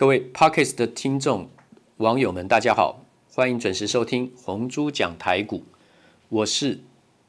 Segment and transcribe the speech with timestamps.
[0.00, 1.50] 各位 Podcast 的听众、
[1.98, 3.04] 网友们，大家好，
[3.34, 5.62] 欢迎准时收听红猪讲台股，
[6.30, 6.80] 我是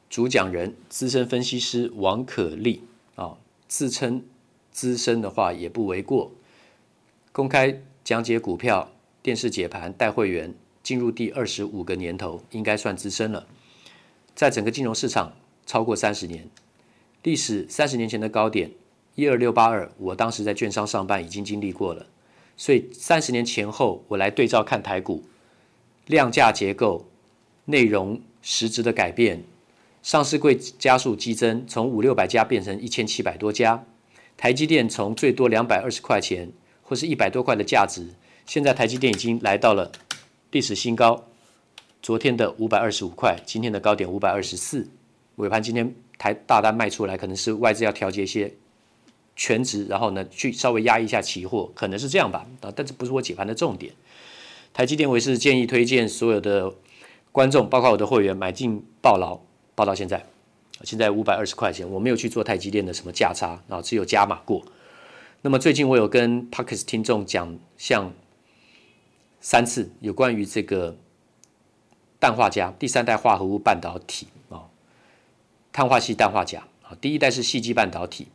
[0.08, 2.82] 主讲人资深分析师王可立
[3.16, 3.36] 啊，
[3.68, 4.24] 自称
[4.70, 6.32] 资深的话也不为过。
[7.30, 8.90] 公开讲解股票、
[9.22, 13.46] 电视解盘、带会员进入第二十五个年头，应该算资深了。
[14.34, 15.34] 在整个金融市场
[15.66, 16.48] 超过三十年，
[17.22, 18.70] 历史三十年前的高点
[19.14, 22.06] 一二六八二，我当时在券商上班，已经经历过了。
[22.62, 25.24] 所以三十年前后，我来对照看台股
[26.06, 27.04] 量价结构、
[27.64, 29.42] 内容实质的改变，
[30.00, 33.84] 上市柜加速激增，从五六百家变成一千七百多家。
[34.36, 36.52] 台积电从最多两百二十块钱
[36.84, 38.10] 或是一百多块的价值，
[38.46, 39.90] 现在台积电已经来到了
[40.52, 41.24] 历史新高。
[42.00, 44.88] 昨天的五百二十五块，今天的高点五百二十四。
[45.34, 48.54] 尾盘今天台大单卖出来，可能是外资要调节些。
[49.34, 52.46] 全值，然后呢，去稍微压一下期货，可能是这样吧。
[52.60, 53.92] 啊，但这不是我解盘的重点。
[54.74, 56.74] 台积电，我是建议推荐所有的
[57.30, 59.40] 观众，包括我的会员，买进抱牢，
[59.74, 60.24] 抱到现在，
[60.82, 64.62] 现在五百二十块钱，我没有去做台积电的什么价差，啊，只有加码过。
[65.42, 68.12] 那么最近我有跟 Podcast 听众讲，像
[69.40, 70.96] 三次有关于这个
[72.20, 74.68] 氮化镓第三代化合物半导体啊，
[75.72, 78.28] 碳化矽氮化镓啊，第一代是矽基半导体。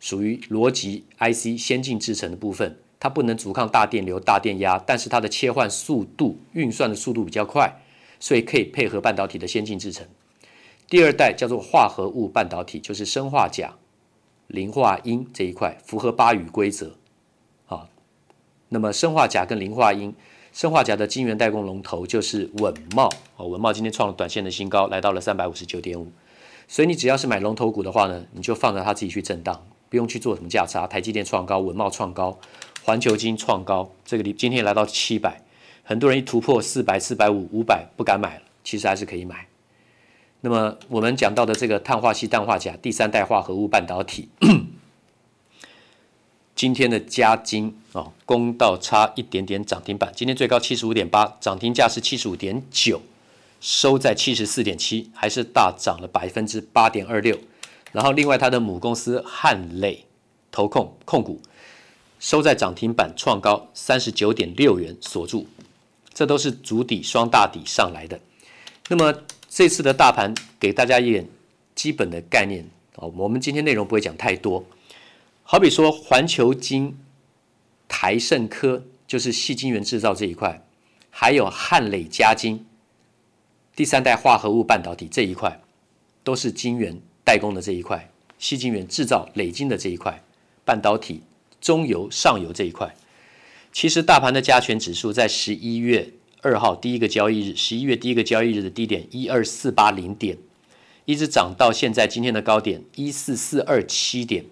[0.00, 7.80] 属于逻辑 IC 先进制程的部分，它不能阻抗大电流、大电压，但是它的切换速度、运算的速度比较快，
[8.20, 10.06] 所以可以配合半导体的先进制程。
[10.88, 13.74] 第二代叫做化合物半导体，就是砷化钾、
[14.46, 16.94] 磷化銦这一块，符合巴宇规则。
[17.66, 17.88] 啊，
[18.70, 20.14] 那么砷化镓跟磷化銦，
[20.52, 26.10] 砷化镓的晶圆代工龙头就是稳懋，哦，稳懋今天创了短线的新高，来到了三百五十九点五。
[26.66, 29.66] 所以你只要是买龙头股的话呢，你就放着它自己去震荡。
[29.88, 32.38] 不用去做什么价差，台积电创高，稳懋创高，
[32.84, 35.42] 环球金创高，这个里今天来到七百，
[35.82, 39.46] 很多人一突破四百、四百五、五百不敢买了，其实还是可以买。
[40.40, 44.28] 那么我们讲到的这个碳化矽、氮化镓第三代化合物半导体，
[46.54, 53.02] 今天的加金哦，公道差一点点涨停板，今天最高七十五点八，涨停价是七十五点九，
[53.60, 57.36] 收在七十四点七，还是大涨了百分之八点二六。
[57.92, 60.04] 然后，另外它的母公司汉磊
[60.50, 61.40] 投控控股
[62.20, 65.46] 收在涨停板创高三十九点六元锁住，
[66.12, 68.20] 这都是主底双大底上来的。
[68.88, 71.26] 那么这次的大盘给大家一点
[71.74, 74.64] 基本的概念哦，我们今天内容不会讲太多。
[75.42, 76.98] 好比说环球晶、
[77.88, 80.62] 台盛科就是细晶圆制造这一块，
[81.10, 82.66] 还有汉磊加晶
[83.74, 85.62] 第三代化合物半导体这一块，
[86.22, 87.00] 都是晶圆。
[87.28, 88.08] 代工的这一块，
[88.40, 90.24] 矽晶圆制造累晶的这一块，
[90.64, 91.20] 半导体
[91.60, 92.94] 中游、上游这一块，
[93.70, 100.38] 其实大盘的加权指数在十一月二号第一个交易日，十一月第一个交易日的低点一二四八零点，
[101.04, 104.46] 一直涨到现在今天的高点一四四二七点，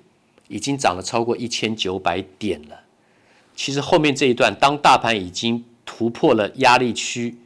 [0.49, 2.83] 已经涨了超过一千九百点了。
[3.55, 7.39] 其实后面这一段，当大盘已经突破了压力区，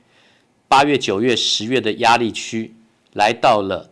[0.66, 2.74] 八月、九月、十月的压力区，
[3.12, 3.89] 来到了。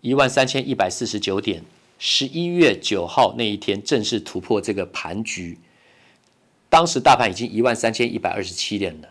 [0.00, 1.62] 一万三千一百四十九点，
[1.98, 5.58] 十一月九号那一天正式突破这个盘局。
[6.70, 9.08] 当时大盘已经一万三千一百二十七点了，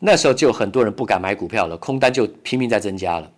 [0.00, 3.32] 那时候就很多人不敢买股票了，空单就拼命在增加了。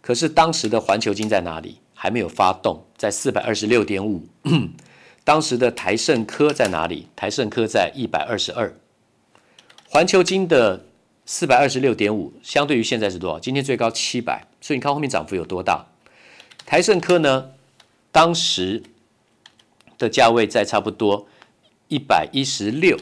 [0.00, 1.78] 可是当时的环球金在哪里？
[1.92, 4.22] 还没有发动，在四百二十六点五。
[5.24, 7.08] 当时的台盛科在哪里？
[7.14, 8.72] 台盛科在一百二十二。
[9.90, 10.87] 环球金的。
[11.30, 13.38] 四百二十六点五，相对于现在是多少？
[13.38, 15.84] 今天最高七百，所以你看后面涨幅有多大？
[16.64, 17.50] 台盛科呢？
[18.10, 18.82] 当时
[19.98, 21.28] 的价位在差不多
[21.88, 22.96] 一百一十六。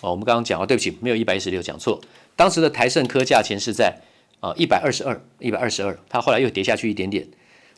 [0.00, 2.00] 哦，我们刚刚讲哦，对不起，没有一百一十六，讲错。
[2.36, 3.98] 当时的台胜科价钱是在
[4.38, 7.26] 啊一百二十二，一百二十二，它后来又跌下去一点点，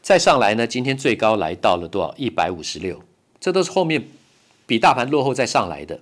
[0.02, 2.14] 再上来呢，今天最高来到了多少？
[2.18, 3.02] 一百五十六，
[3.40, 4.06] 这都是后面
[4.66, 5.98] 比大盘落后再上来的。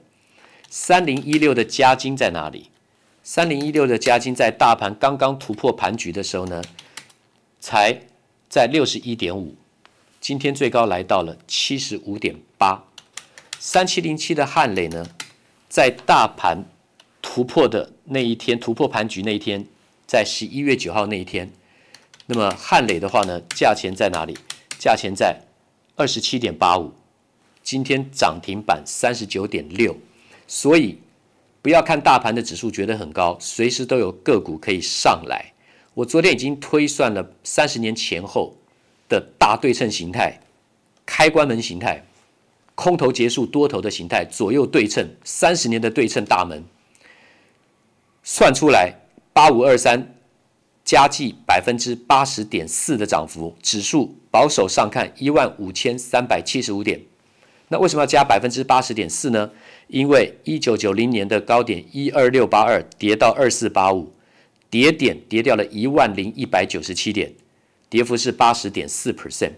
[0.68, 2.66] 三零一六的嘉金在哪里？
[3.22, 6.62] 三零一六的嘉金在大盘刚刚突破盘局的时候呢，
[7.60, 8.00] 才
[8.48, 9.54] 在六十一点五，
[10.20, 12.82] 今天最高来到了七十五点八。
[13.58, 15.06] 三七零七的汉磊呢，
[15.68, 16.64] 在大盘
[17.20, 19.66] 突破的那一天，突破盘局那一天，
[20.06, 21.52] 在十一月九号那一天，
[22.24, 24.36] 那么汉磊的话呢，价钱在哪里？
[24.78, 25.42] 价钱在
[25.94, 26.94] 二十七点八五，
[27.62, 29.94] 今天涨停板三十九点六，
[30.48, 30.98] 所以。
[31.62, 35.52] 不要看大盘的指数觉得很高，随时都有个股可以上来。
[35.92, 38.56] 我昨天已经推算了三十年前后
[39.08, 40.40] 的大对称形态、
[41.04, 42.02] 开关门形态、
[42.74, 46.64] 空头结束，多头的形态，左右对称，三十年的对称大门，
[48.22, 48.94] 算出来
[49.34, 50.14] 八五二三，
[50.82, 57.02] 加计百分之八十点四的涨幅，指数保守上看一万五千三百七十五点。
[57.72, 59.48] 那为什么要加百分之八十点四呢？
[59.86, 64.12] 因为一九九零年的高点一二六八二跌到二四八五，
[64.68, 67.32] 跌点跌掉了一万零一百九十七点，
[67.88, 69.52] 跌幅是八十点四 percent。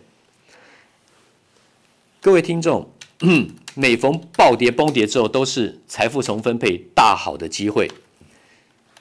[2.21, 2.91] 各位听众，
[3.75, 7.91] 每逢暴跌崩跌之后，都是财富重分配大好的机会。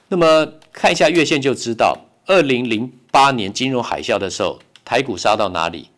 [0.08, 5.90] 那么看一下月线就知道，二零零八年金融海啸的时候，台股杀到哪里？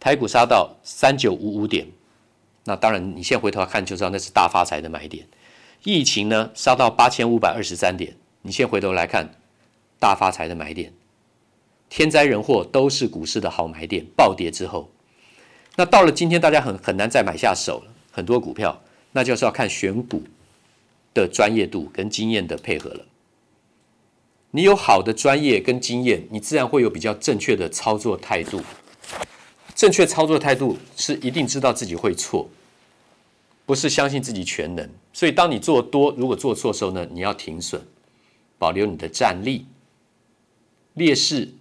[0.00, 1.86] 台股杀到三九五五点。
[2.64, 5.26] 那当然，你现在回头看就知道那是大发财的买点。
[5.84, 9.34] 疫情呢，杀到八千五百二十三点，你现在回头来看，
[9.98, 10.92] 大发财的买点。
[11.88, 14.06] 天灾人祸都是股市的好买点。
[14.16, 14.88] 暴跌之后，
[15.76, 17.92] 那到了今天，大家很很难再买下手了。
[18.12, 18.80] 很多股票，
[19.10, 20.22] 那就是要看选股
[21.12, 23.04] 的专业度跟经验的配合了。
[24.52, 28.62] 你有好的专业跟经验，你自然会有比较正确的操作态度。
[29.82, 32.48] 正确操作态度是一定知道自己会错，
[33.66, 34.88] 不是相信自己全能。
[35.12, 37.82] 所以，当你做多，如果做错的时候呢，你要停损，
[38.60, 39.66] 保留你的战力。
[40.94, 41.52] 劣势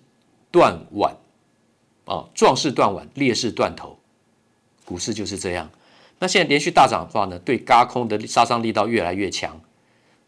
[0.51, 1.17] 断腕，
[2.05, 3.97] 啊，壮士断腕，劣势断头。
[4.85, 5.67] 股市就是这样。
[6.19, 9.59] 那现在连续大涨的话呢，对轧空的杀伤力道越来越强。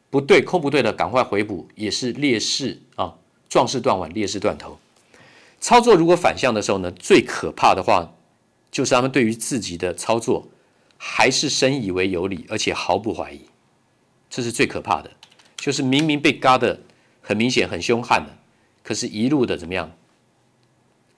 [0.10, 3.14] 不对，空不对的，赶快回补，也是劣势啊，
[3.48, 4.80] 壮士断腕，劣势断头。
[5.64, 8.14] 操作如果反向的时候呢，最可怕的话，
[8.70, 10.46] 就是他们对于自己的操作
[10.98, 13.40] 还是深以为有理，而且毫不怀疑，
[14.30, 15.10] 这是最可怕的。
[15.56, 16.82] 就是明明被嘎的
[17.22, 18.32] 很明显、很凶悍的，
[18.84, 19.90] 可是一路的怎么样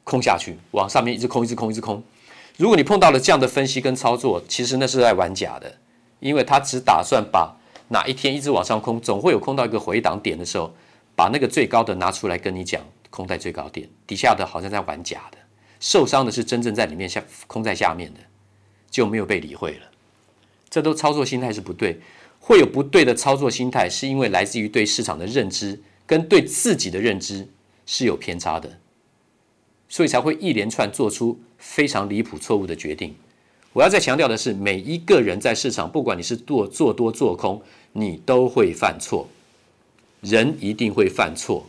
[0.03, 2.03] 空下去，往上面一直空、一直空、一直空。
[2.57, 5.75] 如果你碰到了这样的分析跟操作，其实那是在玩假的，
[6.19, 7.57] 因为他只打算把
[7.87, 10.75] 哪一天一直往上空，总会有空到一个回档点的时候，
[11.15, 12.79] 把那个最高的拿出来跟你讲。
[13.15, 15.37] 空在最高点，底下的好像在玩假的，
[15.79, 18.19] 受伤的是真正在里面下空在下面的，
[18.91, 19.85] 就没有被理会了。
[20.69, 21.99] 这都操作心态是不对，
[22.39, 27.47] 会有不对的操作心态，是因为来自于对市场的认知跟对自己的认知
[27.85, 28.77] 是有偏差的，
[29.87, 33.15] 所以才会一连串做出非常离谱错误的决定。
[33.71, 37.61] 我要再强调的是，每一个人在市场，不管你是做做多做空，
[37.93, 39.27] 你都会犯错，
[40.21, 41.65] 人一定会犯错。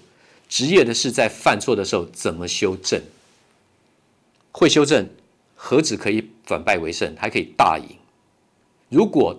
[0.49, 3.03] 职业的是在犯错的时候怎么修正？
[4.53, 5.09] 会修正，
[5.55, 7.97] 何止可以反败为胜，还可以大赢。
[8.89, 9.39] 如果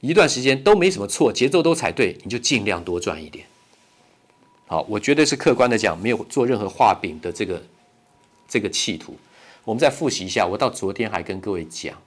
[0.00, 3.46] 一段时间都没什么错，节奏都踩对，你就尽量多赚一点。
[4.66, 7.62] 好，我绝对是客观的讲，没有做任何画饼的这个
[8.48, 9.16] 这个企图。
[9.64, 12.00] 我们再复习一下，我到昨天还跟各位讲，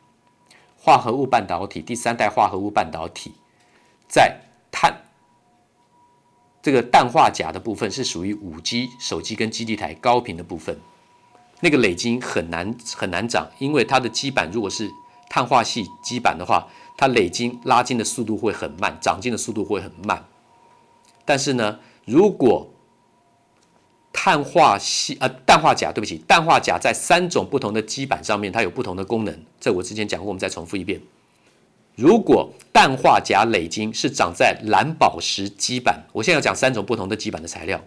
[0.77, 3.33] 化合物半导体，第三代化合物半导体
[4.07, 4.39] 在。
[6.69, 10.79] 这个氮化镓的部分是属于五 G 手机跟基地台高频的部分，
[11.61, 14.87] 那个磊晶很难很难涨，因为它的基板如果是
[15.31, 20.23] 碳化矽基板的话，它磊晶拉筋的速度会很慢，长进的速度会很慢。
[21.25, 22.71] 但是呢，如果
[24.13, 31.01] 碳化矽呃氮化钾，对不起，氮化钾在三种不同的基板上面，它有不同的功能，这我之前讲过，我们再重复一遍。
[31.99, 37.83] 如果氮化镓磊晶是长在蓝宝石基板，我现在要讲三种不同的基板的材料。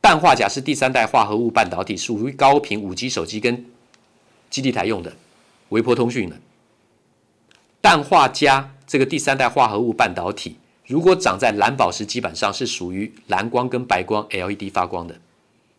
[0.00, 3.66] 氮化镓是第三代化合物半导体，属于高频五 G 手机跟
[4.48, 5.12] 基地台用的，
[5.70, 6.36] 微波通讯的。
[7.80, 15.18] 氮化镓这个第三代化合物半导体，如果长在蓝宝石基板上，是属于蓝光跟白光 LED 发光的，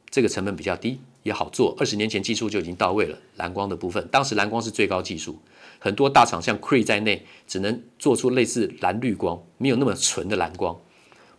[0.09, 1.73] 这个成本比较低，也好做。
[1.79, 5.39] 二十年前技术就已经到位了，蓝光的部分，当时蓝光是最高技术。
[5.83, 10.79] 很多大厂像 Cree 在内，只能做出类似蓝绿光，没有那么纯的蓝光。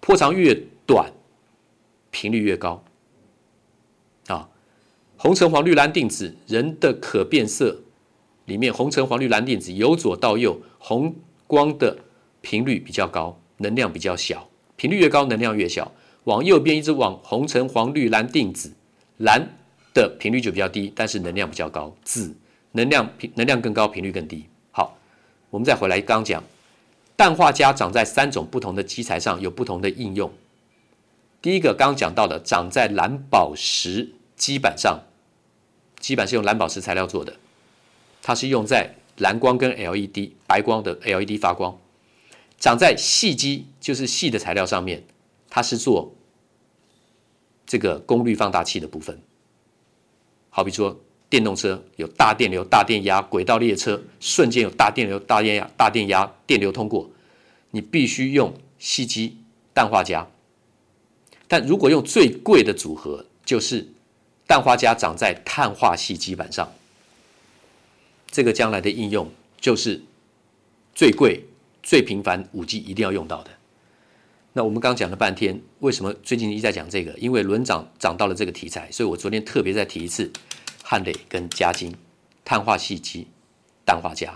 [0.01, 0.55] 波长越
[0.87, 1.11] 短，
[2.11, 2.85] 频率越高。
[4.27, 4.51] 啊，
[5.17, 7.81] 红橙黄绿蓝靛紫，人的可变色
[8.45, 11.97] 里面，红橙黄绿蓝靛紫由左到右，红光的
[12.43, 14.47] 频率比较高，能量比较小。
[14.77, 15.91] 频率越高，能量越小。
[16.25, 18.75] 往右边一直往红橙黄绿蓝靛紫，
[19.17, 19.57] 蓝
[19.95, 21.97] 的频率就比较低，但是能量比较高。
[22.05, 22.37] 紫。
[22.77, 24.49] 能量频能量更高，频率更低。
[24.73, 24.99] 好，
[25.51, 26.43] 我们再回来刚讲，
[27.17, 30.33] 氮化镓长在三种不同的基材上，有不同的应用。
[31.41, 35.05] 第一个刚刚讲到的，长在蓝宝石基板上，
[36.01, 37.37] 基板是用蓝宝石材料做的，
[38.21, 41.79] 它是用在蓝光跟 LED 白光的 LED 发光。
[42.59, 45.05] 长在细基，就是细的材料上面，
[45.49, 46.13] 它是做
[47.65, 49.23] 这个功率放大器的部分。
[50.51, 51.01] 好比说。
[51.35, 57.11] 电动车有大电流、大电压，轨道列车瞬间有大电流、大电压、大电压电流通过，
[57.73, 59.37] 你必须用矽基
[59.73, 60.31] 氮化镓。
[61.49, 63.85] 但如果用最贵的组合，就是
[64.47, 66.73] 氮化镓长在碳化矽基板上，
[68.31, 69.29] 这个将来的应用
[69.61, 70.01] 就是
[70.95, 71.43] 最贵、
[71.83, 73.51] 最频繁五 G 一定要用到的。
[74.53, 77.11] 那我们刚讲了半天，为什么最近一直在讲这个？
[77.19, 80.31] 因为轮涨涨到了这个题材，所以我昨天特别再提一次
[80.95, 81.93] 碳类跟嘉晶
[82.45, 83.27] 碳化矽基
[83.85, 84.31] 氮化镓，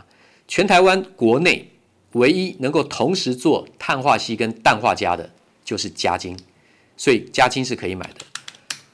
[0.48, 1.70] 全台湾国内
[2.14, 5.30] 唯一能够同时做碳化矽跟氮化镓的，
[5.64, 6.36] 就是嘉晶，
[6.96, 8.26] 所以嘉晶是可以买的。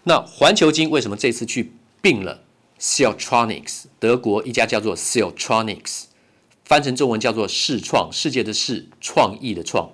[0.02, 2.42] 那环球晶为什么这次去并了
[2.78, 3.84] Siltronics？
[3.98, 6.02] 德国一家叫做 Siltronics，
[6.66, 9.90] 翻成中文叫做世创，世界的世，创意的创。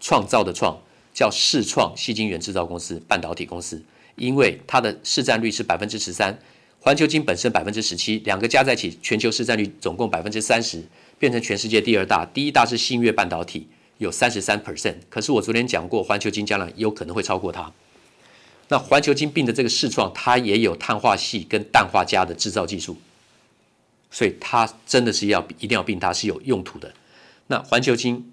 [0.00, 0.80] 创造的创
[1.12, 3.84] 叫世创矽晶圆制造公司，半导体公司，
[4.16, 6.38] 因为它的市占率是百分之十三，
[6.82, 10.84] 环球晶本身百分之十七，两个加在一起，全球市占率总共百分之三十，
[11.16, 14.96] 变成全世界第二大，第一大是信越半导体，有三十三 percent。
[15.08, 17.72] 可是我昨天讲过，环球晶将来有可能会超过它。
[18.66, 22.96] 那环球晶并的这个视创，它也有碳化矽跟氮化镓的制造技术，
[24.10, 26.92] 所以它真的是要一定要并，它是有用途的。
[27.46, 28.28] 那环球晶。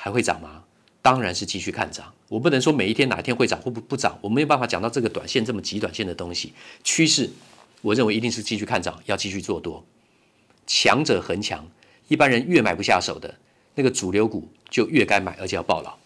[0.00, 0.62] 还会涨吗？
[1.02, 2.14] 当然是继续看涨。
[2.28, 6.52] 我不能说每一天哪一天会涨或不不涨，我没有办法讲到这个短线这么极短线的东西。
[6.84, 7.30] 趋势，
[7.80, 9.84] 我认为一定是继续看涨，要继续做多。
[10.66, 11.66] 强者恒强，
[12.08, 13.34] 一般人越买不下手的
[13.74, 15.96] 那个主流股就越该买，而且要抱牢，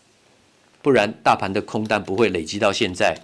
[0.80, 3.16] 不然大盘的空单不会累积到现在。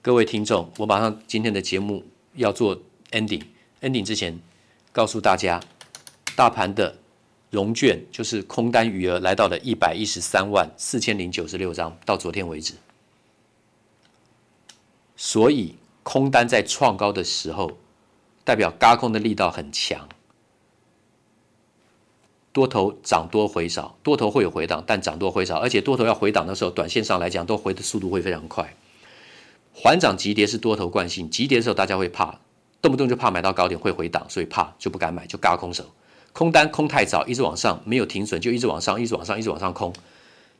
[0.00, 2.82] 各位听众，我马上今天的节目要做
[3.12, 4.40] ending，ending 之前
[4.90, 5.60] 告诉大家，
[6.34, 7.01] 大盘的。
[7.52, 12.72] 融券就是空单余额来到了一百一十三万四千零九十六张，到昨天为止。
[15.16, 17.72] 所以空单在创高的时候，
[18.42, 20.08] 代表嘎空的力道很强。
[22.54, 28.74] 多头涨多回少，多头会有回档，但涨多回少，而且多头要回档的时候，短线上来讲都回的速度会非常快。
[29.74, 32.40] 缓涨急跌是多头惯性，急跌的时候大家会怕，
[32.80, 35.84] 动不动就怕买到高点会回档，所以怕就不敢买，就嘎空手。
[36.32, 39.92] 空单空太早，一直往上，没有停损，就一直往上，一直往上，一直往上空，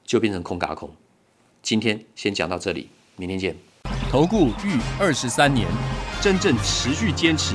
[0.05, 0.91] 就变成空轧空。
[1.62, 3.57] 今天先讲到这里，明天见。
[4.11, 5.67] 投顾逾二十三年，
[6.21, 7.55] 真正持续坚持、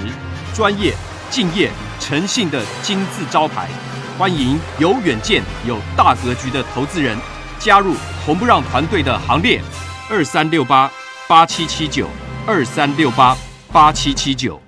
[0.55, 0.93] 专业、
[1.29, 1.69] 敬业、
[1.99, 3.69] 诚信的金字招牌。
[4.17, 7.15] 欢迎有远见、有大格局的投资人
[7.59, 7.93] 加入
[8.25, 9.61] 红不让团队的行列。
[10.09, 10.91] 二三六八
[11.27, 12.07] 八七七九，
[12.47, 13.37] 二三六八
[13.71, 14.59] 八七七九。